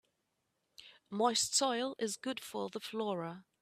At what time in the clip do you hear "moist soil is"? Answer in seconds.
1.11-2.17